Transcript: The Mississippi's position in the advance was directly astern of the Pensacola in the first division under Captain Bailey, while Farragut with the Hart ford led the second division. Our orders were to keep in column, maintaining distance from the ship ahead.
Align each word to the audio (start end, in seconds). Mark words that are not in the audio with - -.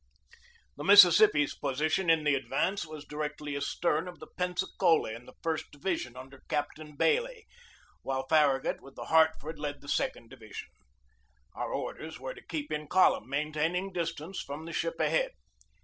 The 0.77 0.83
Mississippi's 0.83 1.53
position 1.53 2.09
in 2.09 2.23
the 2.23 2.33
advance 2.33 2.87
was 2.87 3.05
directly 3.05 3.55
astern 3.55 4.07
of 4.07 4.17
the 4.17 4.25
Pensacola 4.25 5.11
in 5.11 5.27
the 5.27 5.35
first 5.43 5.69
division 5.69 6.17
under 6.17 6.41
Captain 6.49 6.95
Bailey, 6.95 7.45
while 8.01 8.25
Farragut 8.25 8.81
with 8.81 8.95
the 8.95 9.05
Hart 9.13 9.35
ford 9.39 9.59
led 9.59 9.81
the 9.81 9.87
second 9.87 10.31
division. 10.31 10.69
Our 11.53 11.71
orders 11.71 12.19
were 12.19 12.33
to 12.33 12.41
keep 12.41 12.71
in 12.71 12.87
column, 12.87 13.29
maintaining 13.29 13.93
distance 13.93 14.41
from 14.41 14.65
the 14.65 14.73
ship 14.73 14.99
ahead. 14.99 15.33